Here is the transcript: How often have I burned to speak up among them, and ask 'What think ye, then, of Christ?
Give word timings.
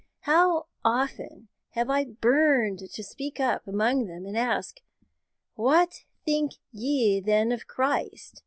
How 0.21 0.65
often 0.83 1.49
have 1.73 1.87
I 1.91 2.05
burned 2.05 2.79
to 2.91 3.03
speak 3.03 3.39
up 3.39 3.67
among 3.67 4.07
them, 4.07 4.25
and 4.25 4.35
ask 4.35 4.79
'What 5.53 6.05
think 6.25 6.53
ye, 6.71 7.19
then, 7.19 7.51
of 7.51 7.67
Christ? 7.67 8.39